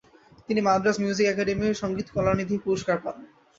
[0.47, 3.15] তিনি মাদ্রাজ মিউজিক অ্যাকাডেমির সংগীত কলানিধি পুরস্কার পান।